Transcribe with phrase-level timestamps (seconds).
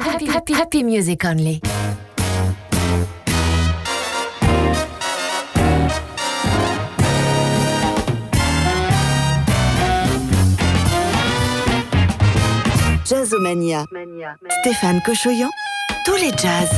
[0.00, 1.60] happy, happy, happy music only.
[13.04, 13.84] Jazzomania.
[14.60, 15.50] Stéphane Cochoyan,
[16.04, 16.70] tous les jazz.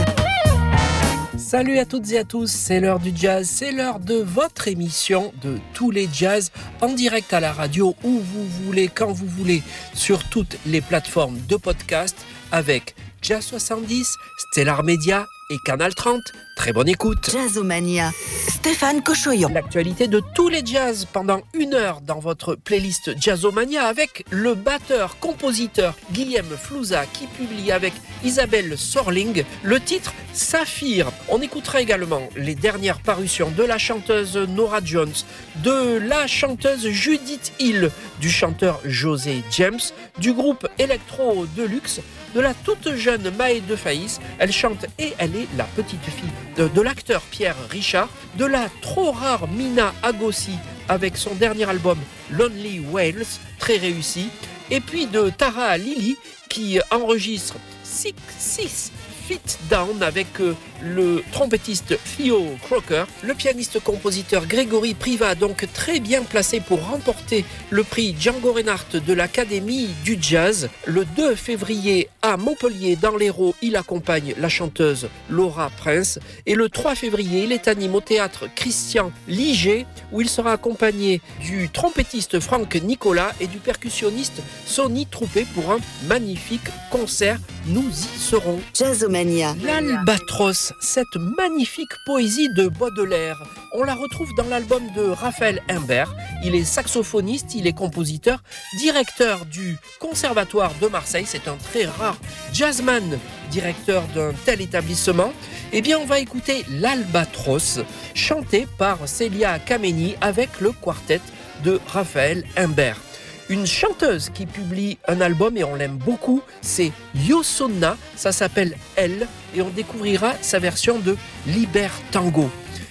[1.36, 5.32] Salut à toutes et à tous, c'est l'heure du jazz, c'est l'heure de votre émission
[5.42, 6.50] de tous les jazz
[6.80, 9.62] en direct à la radio où vous voulez, quand vous voulez,
[9.94, 12.16] sur toutes les plateformes de podcast
[12.50, 12.94] avec
[13.24, 16.20] Jazz 70, Stellar Media et Canal 30.
[16.56, 17.30] Très bonne écoute.
[17.32, 18.10] Jazzomania.
[18.48, 19.48] Stéphane Cochoyon.
[19.48, 25.18] L'actualité de tous les jazz pendant une heure dans votre playlist Jazzomania avec le batteur,
[25.20, 31.10] compositeur Guillaume Flouza qui publie avec Isabelle Sorling le titre Saphir.
[31.30, 35.14] On écoutera également les dernières parutions de la chanteuse Nora Jones,
[35.62, 39.80] de la chanteuse Judith Hill, du chanteur José James,
[40.18, 42.00] du groupe Electro Deluxe,
[42.34, 44.20] de la toute jeune Maë de Faïs.
[44.38, 49.12] Elle chante et elle est la petite fille de, l'acteur Pierre Richard, de la trop
[49.12, 50.58] rare Mina Agossi
[50.88, 51.98] avec son dernier album
[52.30, 53.24] Lonely Whales,
[53.58, 54.28] très réussi,
[54.70, 56.16] et puis de Tara Lily
[56.48, 58.92] qui enregistre Six, Six
[59.26, 66.22] Fit Down avec euh, le trompettiste Theo Crocker, le pianiste-compositeur Grégory Priva, donc très bien
[66.22, 70.68] placé pour remporter le prix Django Reinhardt de l'Académie du Jazz.
[70.86, 76.18] Le 2 février à Montpellier, dans l'Hérault, il accompagne la chanteuse Laura Prince.
[76.46, 81.20] Et le 3 février, il est animé au théâtre Christian Liger, où il sera accompagné
[81.40, 87.38] du trompettiste Franck Nicolas et du percussionniste Sonny Troupé pour un magnifique concert.
[87.66, 88.60] Nous y serons.
[88.74, 89.54] Jazzomania.
[89.64, 96.14] L'Albatros, cette magnifique poésie de Baudelaire, on la retrouve dans l'album de Raphaël Imbert.
[96.44, 98.42] Il est saxophoniste, il est compositeur,
[98.78, 101.24] directeur du Conservatoire de Marseille.
[101.26, 102.16] C'est un très rare
[102.52, 103.18] jazzman,
[103.50, 105.32] directeur d'un tel établissement.
[105.72, 107.80] Eh bien, on va écouter l'Albatros,
[108.14, 111.20] chanté par Célia Kameni avec le quartet
[111.64, 113.03] de Raphaël Imbert.
[113.50, 119.28] Une chanteuse qui publie un album et on l'aime beaucoup, c'est Yosonna, ça s'appelle Elle
[119.54, 121.14] et on découvrira sa version de
[121.46, 122.48] Liber Tango.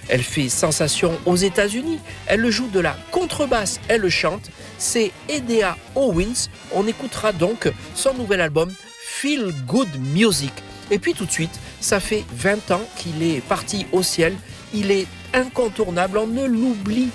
[0.08, 5.76] Elle fait sensation aux États-Unis, elle joue de la contrebasse, elle le chante, c'est Edea
[5.96, 10.52] Owens, on écoutera donc son nouvel album Feel Good Music.
[10.92, 14.36] Et puis tout de suite, ça fait 20 ans qu'il est parti au ciel,
[14.72, 17.08] il est incontournable, on ne l'oublie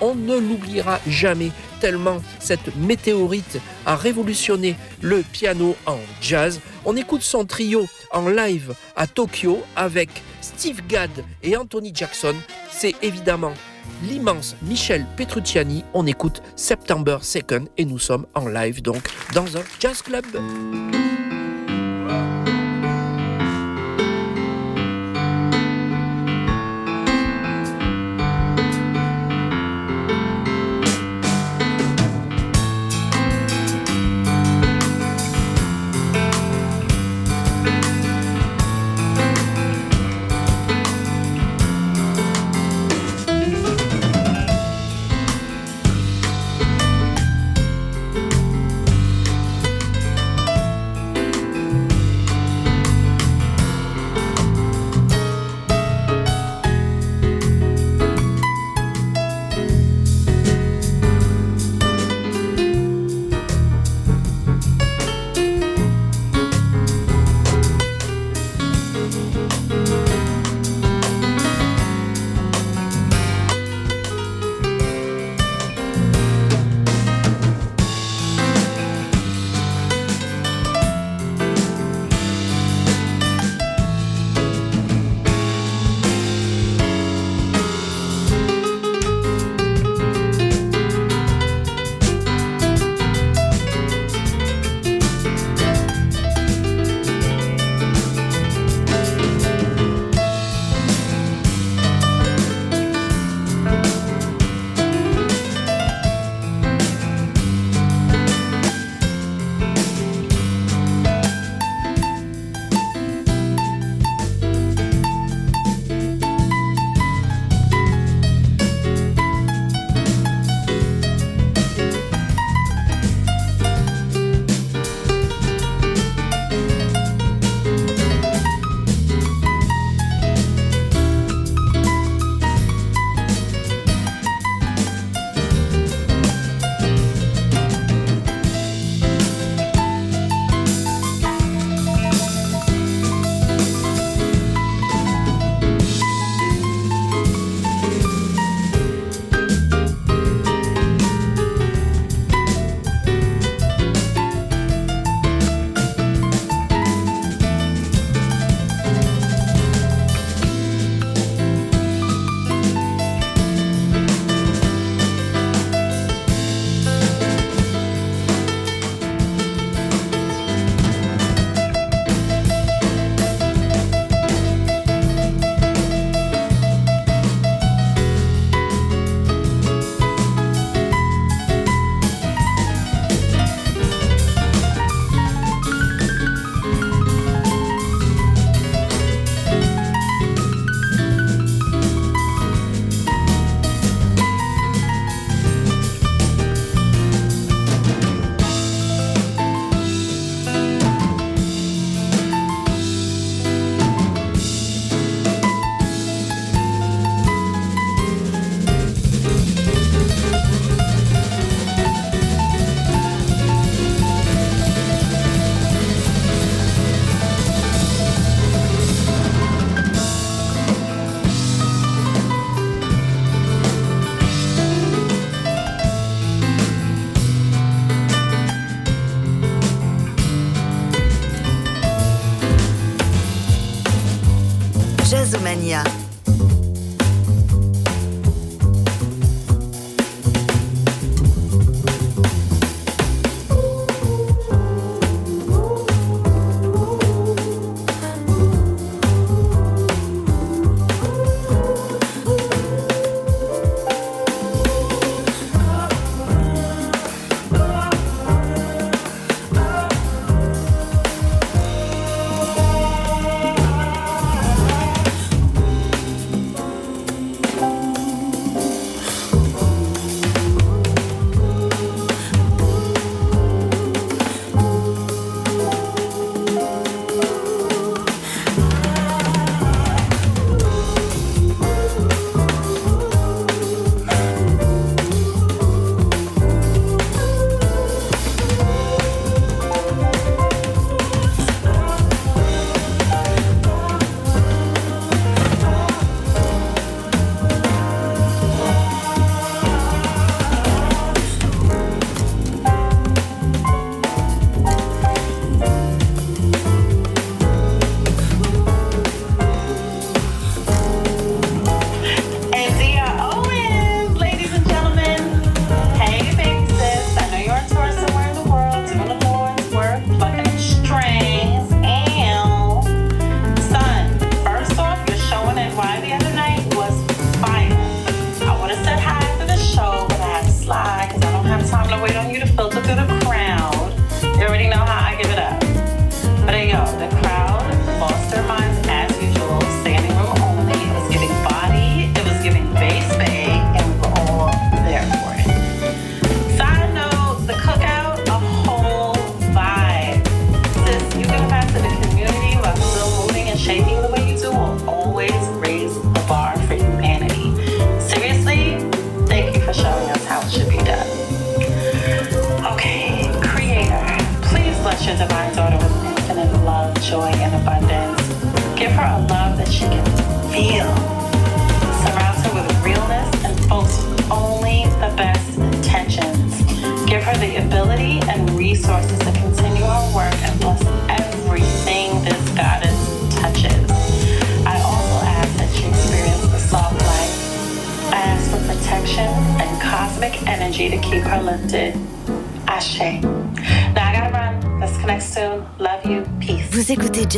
[0.00, 1.50] on ne l'oubliera jamais,
[1.80, 6.60] tellement cette météorite a révolutionné le piano en jazz.
[6.84, 11.10] On écoute son trio en live à Tokyo avec Steve Gadd
[11.42, 12.34] et Anthony Jackson.
[12.70, 13.54] C'est évidemment
[14.04, 15.84] l'immense Michel Petrucciani.
[15.94, 19.02] On écoute September 2nd et nous sommes en live donc
[19.34, 20.24] dans un jazz club.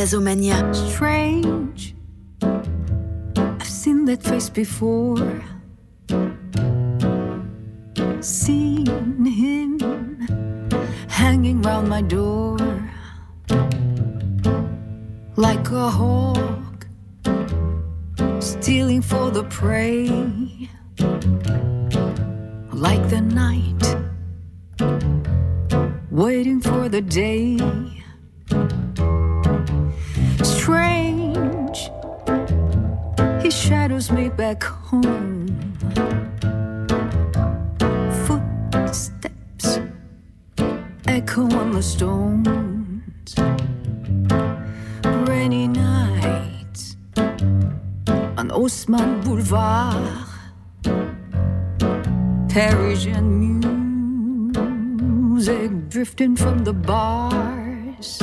[0.05, 0.75] Jazzomania.
[0.75, 1.95] Strange.
[2.43, 5.43] I've seen that face before.
[8.21, 9.79] Seen him
[11.09, 12.59] hanging round my door
[15.37, 16.87] like a hawk
[18.41, 20.07] stealing for the prey.
[22.75, 23.83] Like the night
[26.11, 27.94] waiting for the day
[33.69, 35.49] shadows me back home.
[38.27, 39.81] Footsteps
[41.07, 43.35] echo on the stones.
[45.27, 46.97] Rainy nights
[48.37, 50.29] on Haussmann Boulevard.
[52.51, 53.29] Parisian
[54.99, 58.21] music drifting from the bars.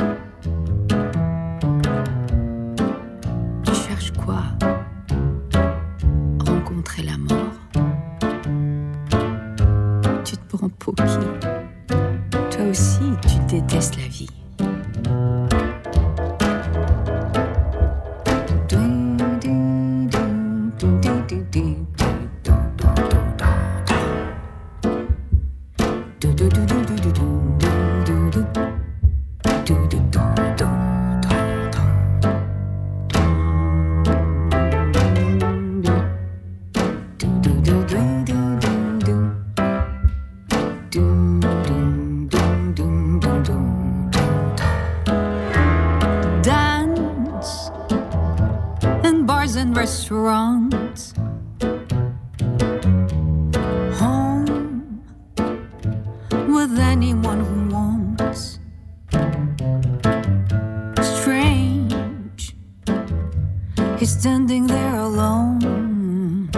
[64.01, 66.49] He's standing there alone,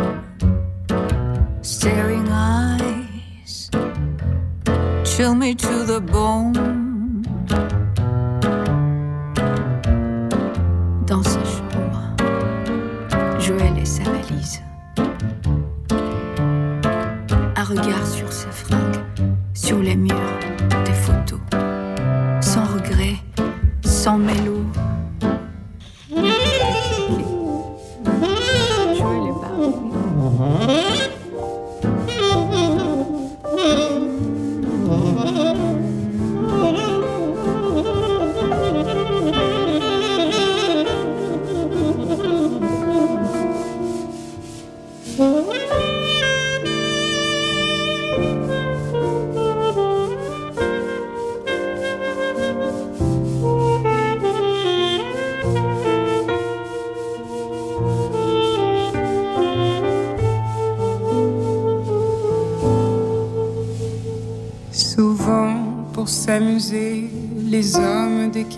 [1.62, 3.70] staring eyes
[5.04, 6.83] chill me to the bone.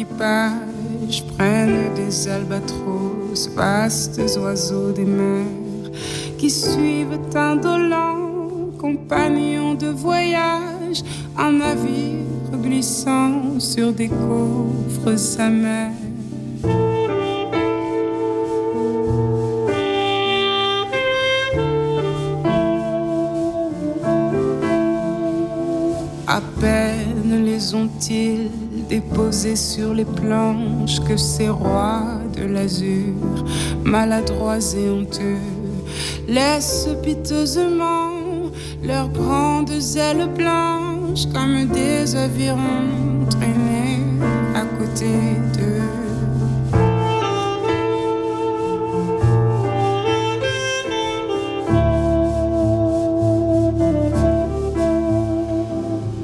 [0.04, 5.92] Prennent des albatros, vastes oiseaux des mers,
[6.38, 11.04] qui suivent indolents, compagnons de voyage,
[11.38, 12.26] un navire
[12.62, 15.95] glissant sur des coffres amers.
[29.76, 33.14] Sur les planches que ces rois de l'azur,
[33.84, 35.44] maladroits et honteux,
[36.30, 38.12] laissent piteusement
[38.82, 44.00] leurs grandes ailes blanches comme des avirons traîner
[44.56, 45.12] à côté
[45.54, 45.82] d'eux.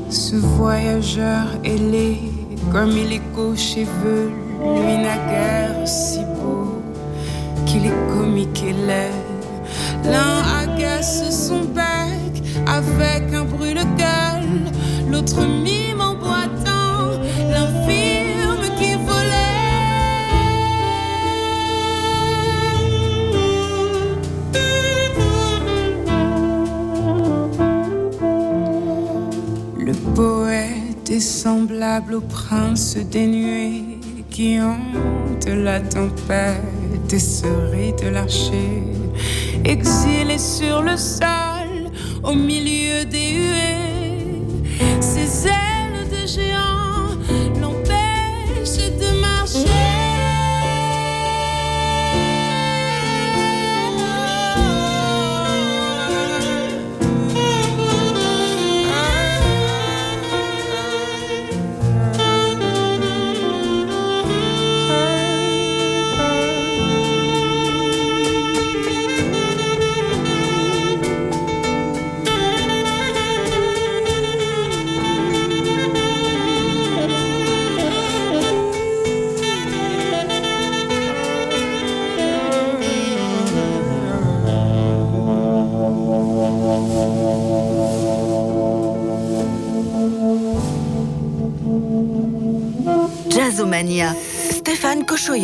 [0.10, 2.31] Ce voyageur ailé,
[2.72, 3.22] comme il est
[3.56, 6.82] cheveux, lui n'a guère si beau
[7.66, 9.12] qu'il est comique et laid.
[10.06, 14.72] L'un agace son bec avec un brûle-gueule,
[15.10, 15.91] l'autre mime
[31.12, 33.84] est semblable au prince dénué
[34.30, 38.84] qui hante la tempête et se rit de l'archer,
[39.66, 41.92] exilé sur le sol
[42.24, 43.71] au milieu des huées.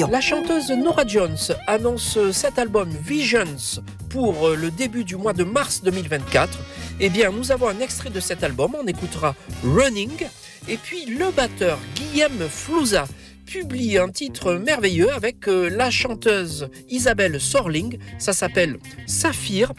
[0.09, 1.35] La chanteuse Nora Jones
[1.67, 6.57] annonce cet album Visions pour le début du mois de mars 2024.
[7.01, 8.73] Eh bien, nous avons un extrait de cet album.
[8.81, 10.27] On écoutera Running.
[10.69, 13.05] Et puis, le batteur Guillaume Flouza
[13.45, 17.99] publie un titre merveilleux avec euh, la chanteuse Isabelle Sorling.
[18.19, 19.73] Ça s'appelle Saphir.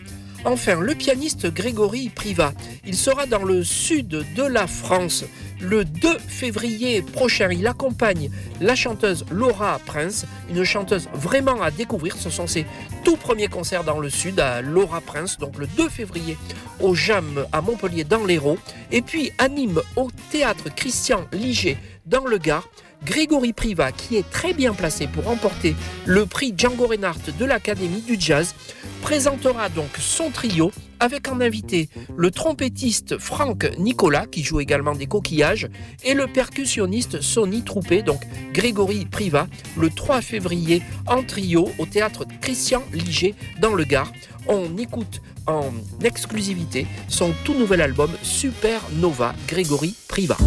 [0.44, 2.52] Enfin, le pianiste Grégory Privat.
[2.86, 5.24] Il sera dans le sud de la France
[5.60, 7.50] le 2 février prochain.
[7.50, 8.30] Il accompagne
[8.60, 12.16] la chanteuse Laura Prince, une chanteuse vraiment à découvrir.
[12.16, 12.66] Ce sont ses
[13.04, 16.38] tout premiers concerts dans le sud à Laura Prince, donc le 2 février
[16.80, 18.58] au JAM à Montpellier dans l'Hérault.
[18.92, 21.76] Et puis anime au théâtre Christian Liger
[22.06, 22.68] dans le Gard.
[23.04, 25.74] Grégory Privat, qui est très bien placé pour remporter
[26.06, 28.54] le prix Django Reinhardt de l'Académie du Jazz,
[29.02, 35.06] présentera donc son trio avec en invité le trompettiste Franck Nicolas, qui joue également des
[35.06, 35.68] coquillages,
[36.04, 42.24] et le percussionniste Sonny Troupé, donc Grégory Privat, le 3 février en trio au théâtre
[42.40, 44.12] Christian Liger dans le Gard.
[44.48, 45.70] On écoute en
[46.02, 50.38] exclusivité son tout nouvel album Super Nova Grégory Privat.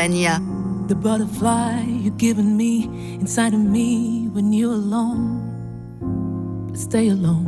[0.00, 2.84] The butterfly you're giving me
[3.20, 6.72] inside of me when you're alone.
[6.74, 7.44] Stay alone.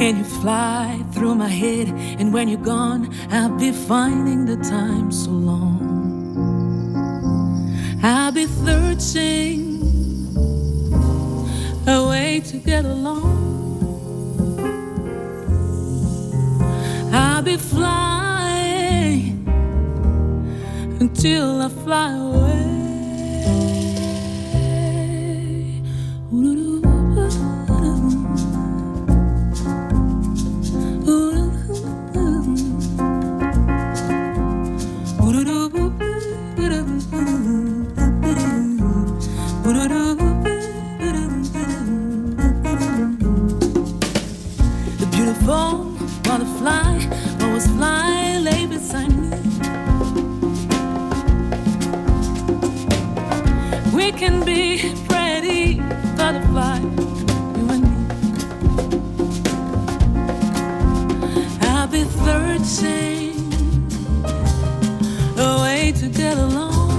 [0.00, 5.12] And you fly through my head, and when you're gone, I'll be finding the time
[5.12, 5.82] so long.
[8.02, 9.82] I'll be searching
[11.86, 13.36] a way to get along.
[17.12, 18.29] I'll be flying
[21.22, 22.49] until I fly away.
[62.64, 63.52] Searching
[65.38, 66.90] a way to get along.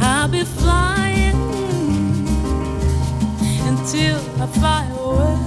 [0.00, 1.36] I'll be flying
[3.68, 5.43] until I fly away.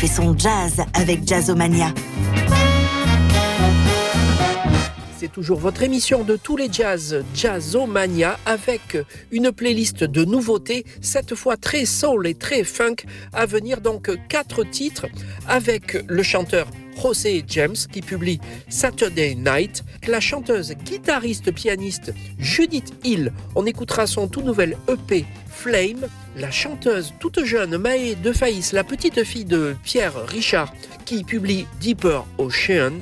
[0.00, 1.92] Fait son jazz avec Jazzomania.
[5.18, 8.96] C'est toujours votre émission de tous les jazz, Jazzomania, avec
[9.30, 14.64] une playlist de nouveautés, cette fois très soul et très funk, à venir donc quatre
[14.64, 15.06] titres
[15.46, 16.66] avec le chanteur
[17.02, 23.32] José James qui publie Saturday Night, la chanteuse, guitariste, pianiste Judith Hill.
[23.54, 25.26] On écoutera son tout nouvel EP
[25.60, 30.72] Flame, la chanteuse toute jeune Maë de Faïs, la petite fille de Pierre Richard
[31.04, 32.92] qui publie Deeper Ocean.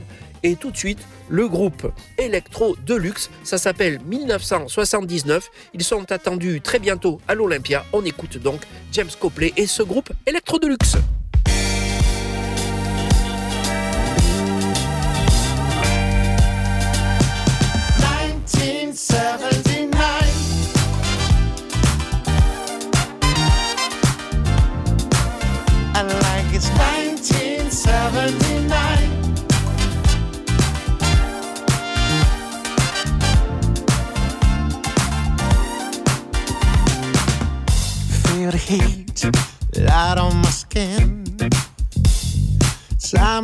[0.42, 5.50] Et tout de suite, le groupe Electro Deluxe, ça s'appelle 1979.
[5.72, 7.84] Ils sont attendus très bientôt à l'Olympia.
[7.92, 10.96] On écoute donc James Copley et ce groupe Electro Deluxe.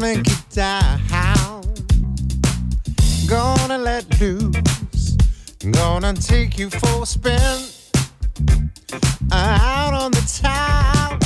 [0.05, 1.63] gonna down,
[3.27, 5.17] gonna let loose,
[5.71, 7.59] gonna take you for a spin
[9.33, 11.19] out on the town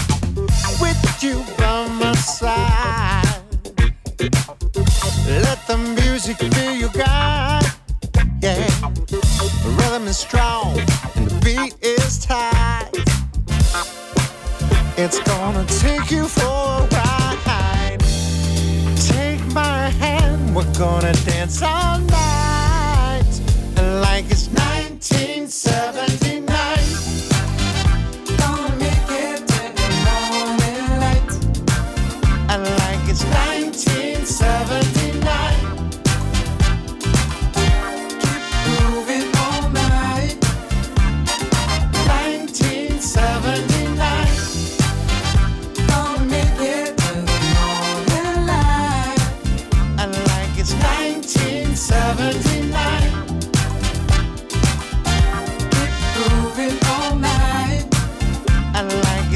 [0.80, 3.42] with you by my side.
[5.26, 7.64] Let the music be your guide,
[8.40, 8.64] yeah.
[9.08, 10.78] The rhythm is strong
[11.16, 12.90] and the beat is tight.
[14.96, 16.97] It's gonna take you for a
[20.78, 22.47] gonna dance all night.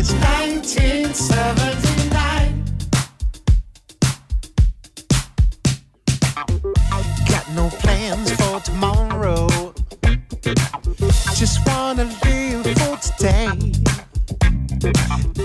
[0.03, 2.65] it's 1979.
[7.29, 9.47] Got no plans for tomorrow.
[11.37, 13.49] Just wanna live for today.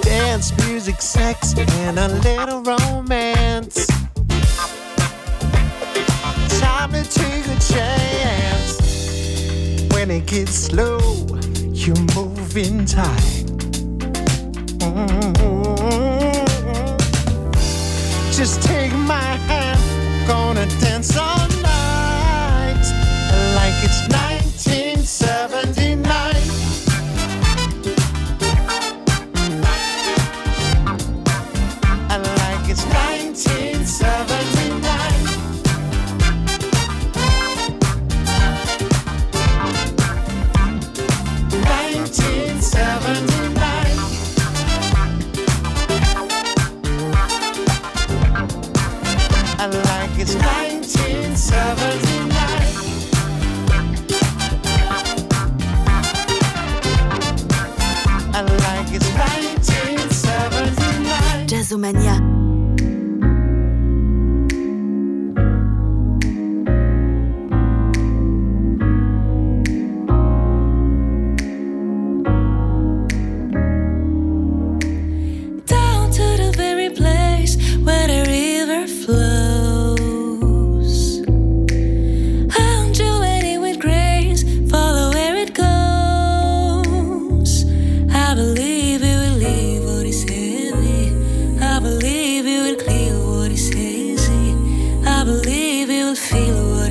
[0.02, 2.63] Dance, music, sex, and a little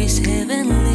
[0.06, 0.85] is heavenly.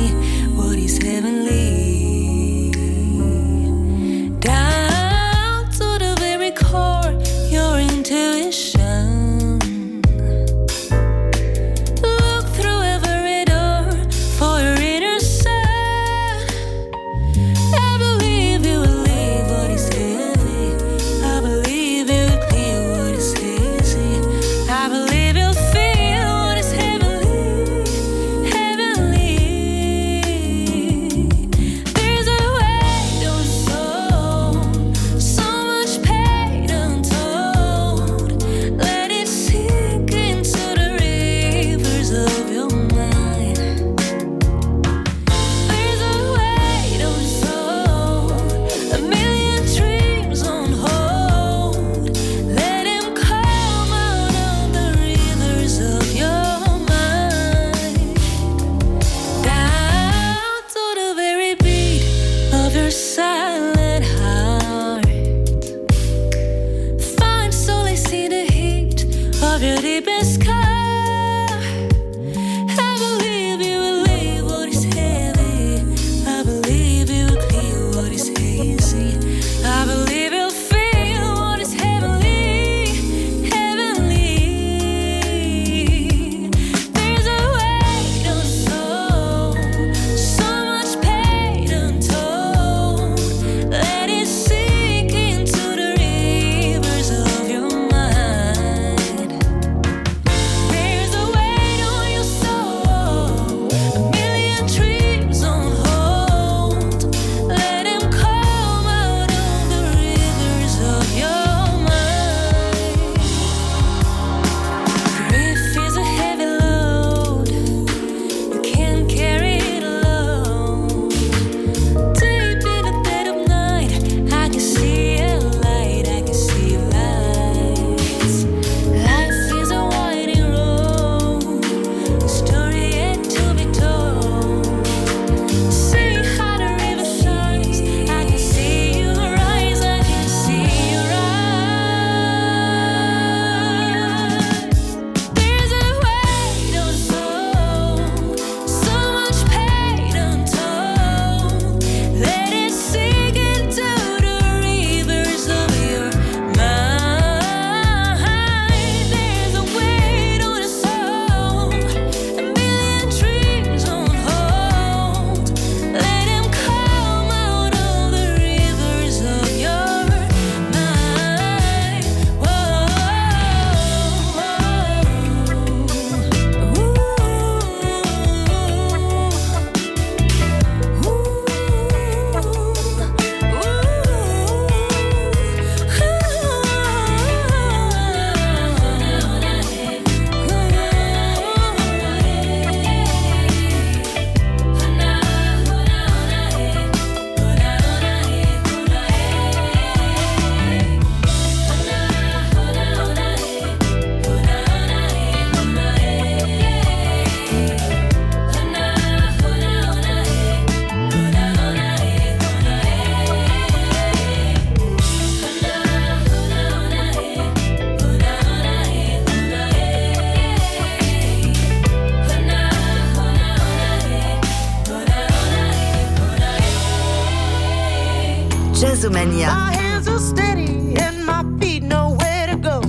[228.81, 229.45] Jazzomania.
[229.45, 232.81] My hands are steady and my feet nowhere to go.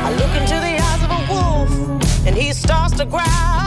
[0.00, 3.62] I look into the eyes of a wolf and he starts to growl.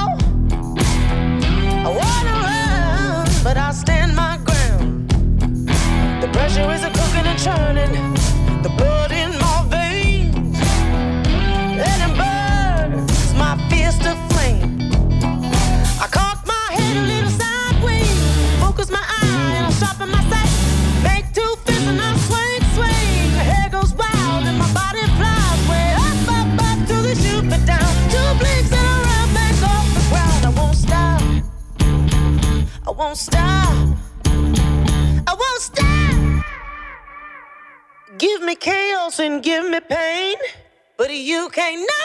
[6.35, 8.14] Pressure is a cooking and churning.
[33.05, 33.75] won't stop.
[35.27, 36.45] I won't stop.
[38.17, 40.37] Give me chaos and give me pain,
[40.97, 42.04] but you can't know.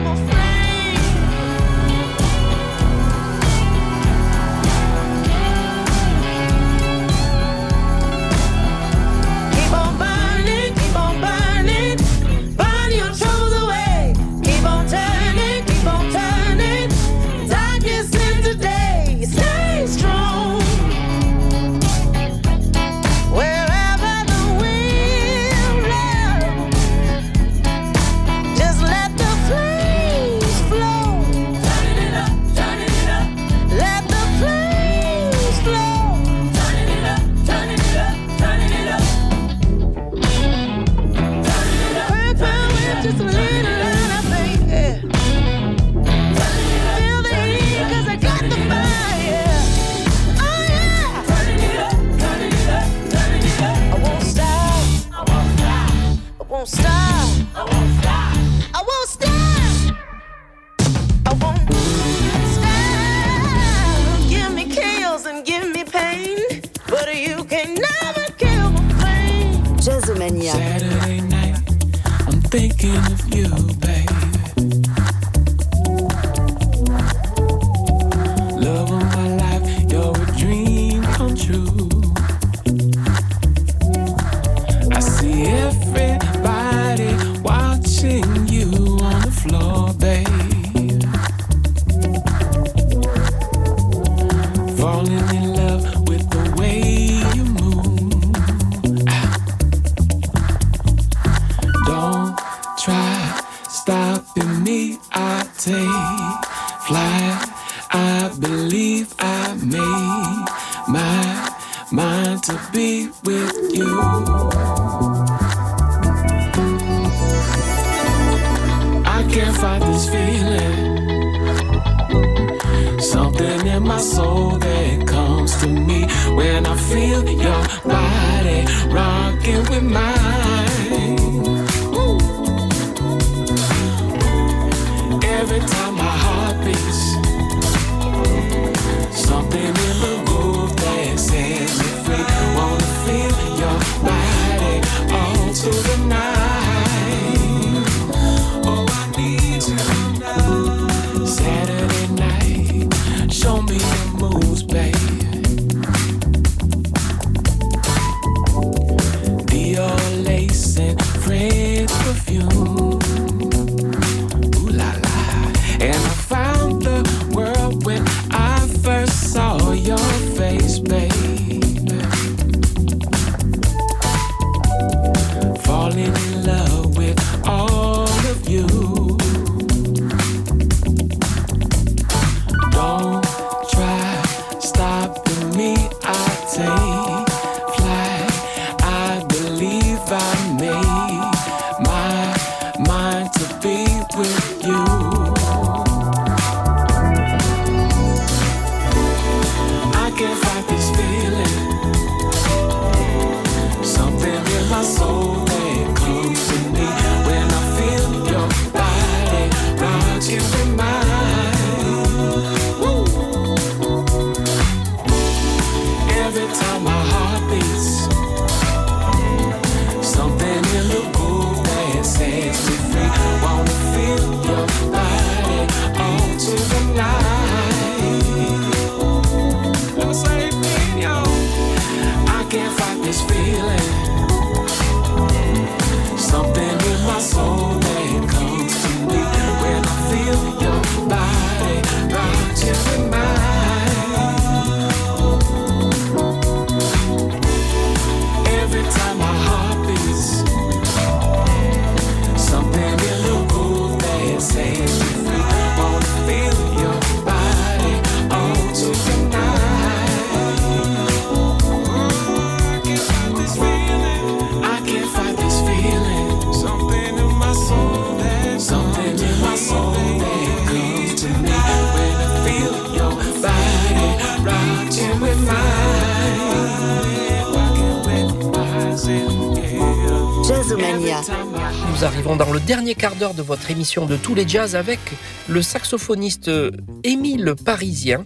[282.95, 284.99] quart d'heure de votre émission de tous les jazz avec
[285.47, 286.71] le saxophoniste euh,
[287.03, 288.25] Émile Parisien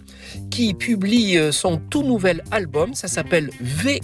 [0.50, 2.94] qui publie euh, son tout nouvel album.
[2.94, 4.00] Ça s'appelle VE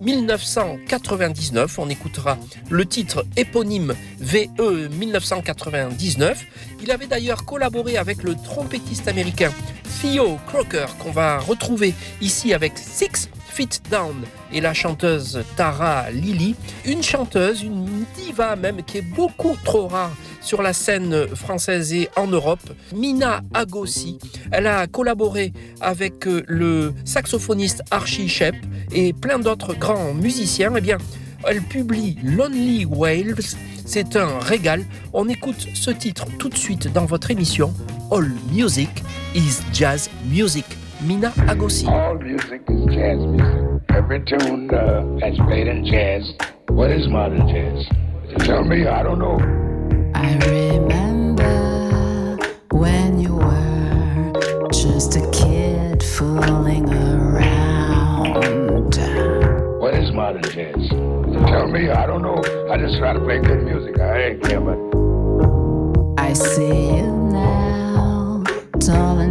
[0.00, 1.78] 1999.
[1.78, 2.38] On écoutera
[2.70, 6.44] le titre éponyme VE 1999.
[6.82, 9.52] Il avait d'ailleurs collaboré avec le trompettiste américain
[10.00, 14.14] Theo Crocker qu'on va retrouver ici avec Six Feet Down
[14.50, 16.54] et la chanteuse Tara Lily,
[16.86, 22.08] une chanteuse, une diva même qui est beaucoup trop rare sur la scène française et
[22.16, 24.18] en Europe, Mina Agossi.
[24.50, 28.56] Elle a collaboré avec euh, le saxophoniste Archie Shepp
[28.90, 30.72] et plein d'autres grands musiciens.
[30.74, 30.96] Eh bien,
[31.46, 33.36] elle publie Lonely Whales.
[33.84, 34.82] C'est un régal.
[35.12, 37.74] On écoute ce titre tout de suite dans votre émission
[38.10, 38.88] All Music
[39.34, 40.64] is Jazz Music.
[41.02, 41.86] Mina Agossi.
[42.32, 43.82] Music is jazz music.
[43.90, 46.32] Every tune uh, that's played in jazz.
[46.68, 47.86] What is modern jazz?
[48.30, 49.38] You tell me, I don't know.
[50.14, 52.38] I remember
[52.70, 54.32] when you were
[54.72, 58.94] just a kid fooling around.
[59.78, 60.90] What is modern jazz?
[60.90, 62.40] You tell me, I don't know.
[62.70, 64.00] I just try to play good music.
[64.00, 64.78] I ain't care about
[66.18, 67.21] I see you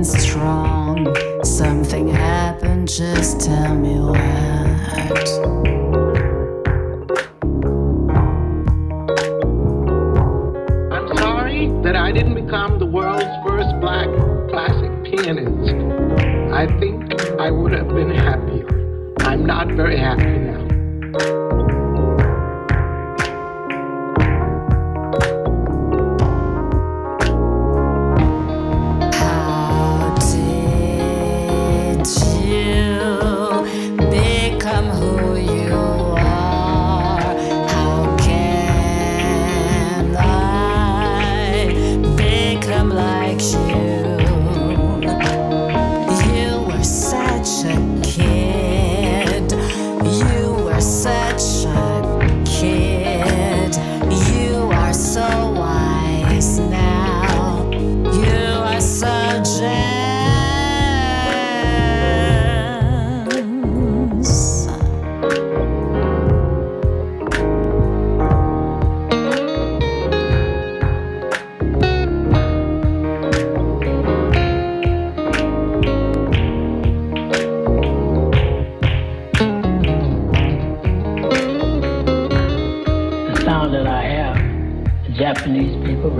[0.01, 1.15] and strong.
[1.43, 4.17] Something happened, just tell me what.
[10.91, 14.07] I'm sorry that I didn't become the world's first black
[14.49, 15.75] classic pianist.
[16.51, 19.13] I think I would have been happier.
[19.19, 21.40] I'm not very happy now.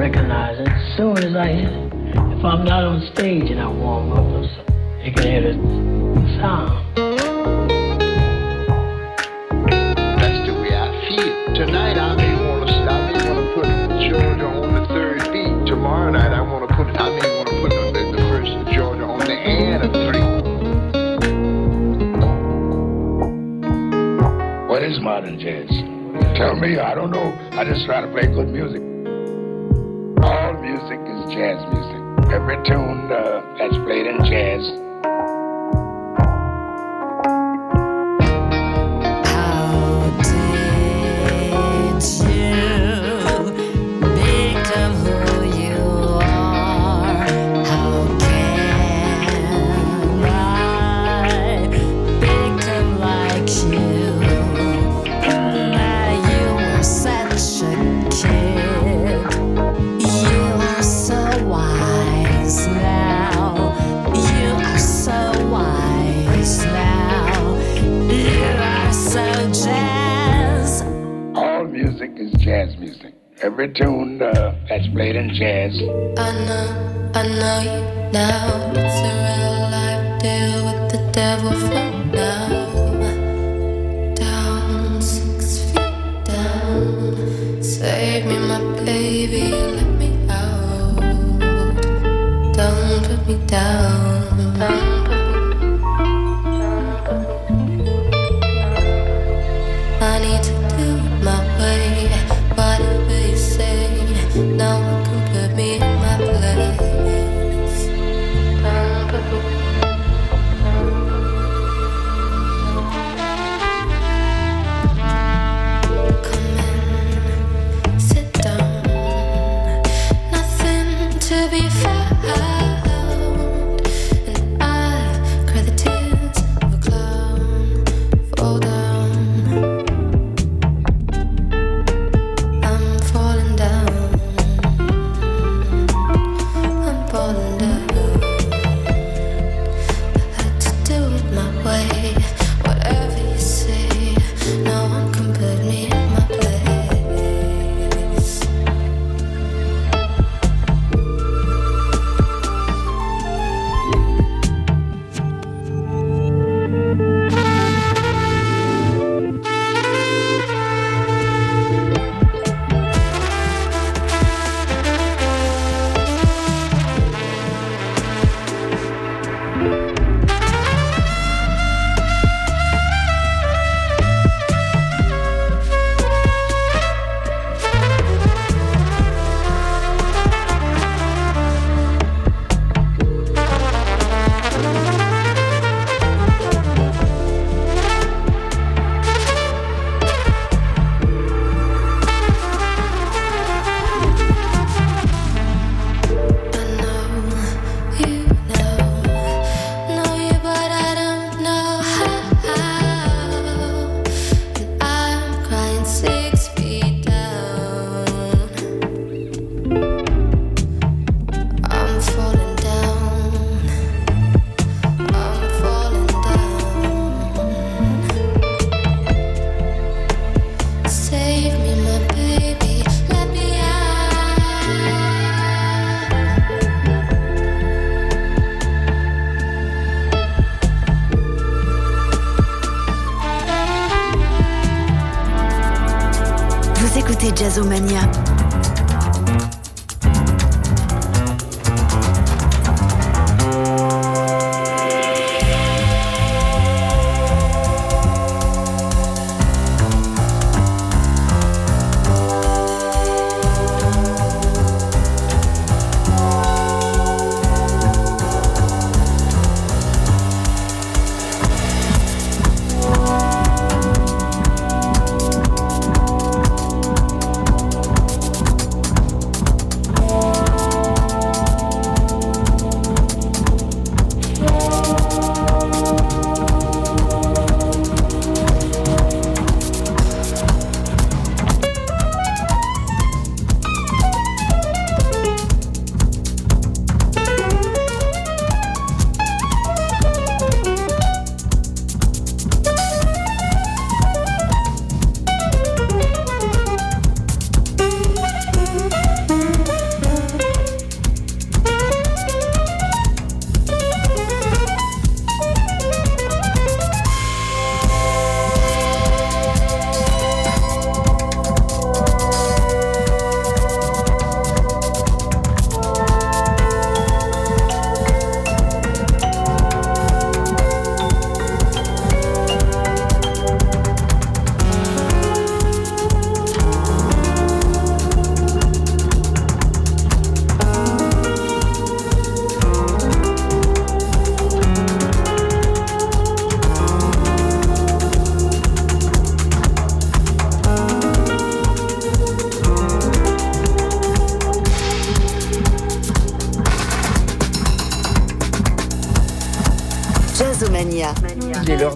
[0.01, 1.93] Recognize it as soon as I hear it.
[2.33, 5.53] If I'm not on stage and I warm up, or something, they can hear the
[6.41, 6.73] sound.
[10.17, 11.53] That's the way I feel.
[11.53, 13.69] Tonight I may want to I may want to put
[14.09, 15.69] Georgia on the third beat.
[15.69, 18.73] Tomorrow night I want to put I may want to put the, the, the first
[18.73, 20.25] Georgia on the end of three.
[24.65, 25.69] What is modern jazz?
[26.39, 27.37] Tell me, I don't know.
[27.51, 28.90] I just try to play good music.
[31.41, 32.31] Jazz music.
[32.31, 34.90] Every tune uh, that's played in jazz.
[73.61, 75.75] every tune uh, that's played in jazz.
[76.17, 78.71] I know, I know you now.
[78.73, 81.53] It's a real life deal with the devil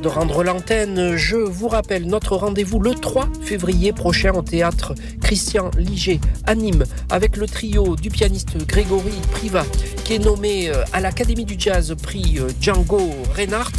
[0.06, 1.16] de rendre l'antenne.
[1.16, 6.84] Je vous rappelle notre rendez-vous le 3 février prochain au théâtre Christian Liger à Nîmes
[7.10, 9.66] avec le trio du pianiste Grégory Priva
[10.04, 13.74] qui est nommé euh, à l'Académie du Jazz prix euh, Django Reinhardt.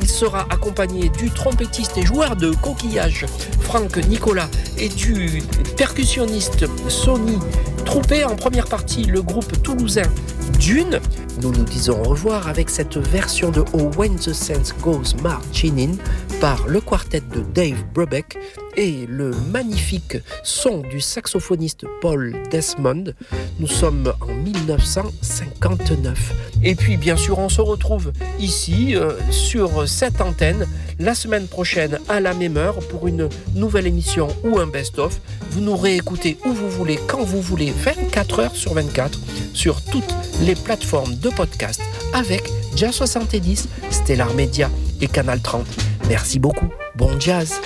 [0.00, 3.26] Il sera accompagné du trompettiste et joueur de coquillage
[3.60, 5.42] Franck Nicolas et du
[5.76, 7.38] percussionniste Sony
[7.84, 10.08] Troupé en première partie le groupe toulousain
[10.58, 11.00] Dune.
[11.40, 15.80] Nous nous disons au revoir avec cette version de Oh When the Sense Goes Marching
[15.80, 15.96] In
[16.42, 18.36] par le quartet de Dave Brubeck
[18.76, 23.14] et le magnifique son du saxophoniste Paul Desmond.
[23.60, 26.32] Nous sommes en 1959.
[26.64, 30.66] Et puis bien sûr on se retrouve ici euh, sur cette antenne
[30.98, 35.20] la semaine prochaine à la même heure pour une nouvelle émission ou un best-of.
[35.52, 39.16] Vous nous réécoutez où vous voulez, quand vous voulez, 24 heures sur 24
[39.54, 41.80] sur toutes les plateformes de podcast
[42.12, 42.42] avec
[42.74, 44.68] Jazz 70, Stellar Media
[45.00, 45.91] et Canal 30.
[46.12, 46.68] Merci beaucoup.
[46.94, 47.58] Bon jazz.